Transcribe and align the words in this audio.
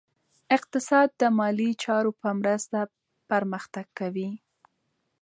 اقتصاد 0.57 1.09
د 1.21 1.23
مالي 1.37 1.69
چارو 1.83 2.11
په 2.21 2.29
مرسته 2.39 2.79
پرمختګ 3.29 3.85
کوي. 3.99 4.29